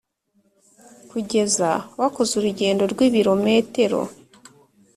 [1.09, 1.69] kugeza
[1.99, 3.99] wakoze urugendo rw'ibirometero